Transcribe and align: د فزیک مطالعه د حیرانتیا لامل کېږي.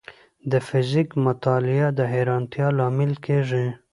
د 0.51 0.53
فزیک 0.67 1.09
مطالعه 1.25 1.87
د 1.99 2.01
حیرانتیا 2.11 2.67
لامل 2.79 3.13
کېږي. 3.25 3.67